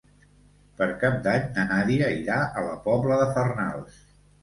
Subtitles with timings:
[0.79, 4.05] Per Cap d'Any na Nàdia irà a la Pobla de Farnals.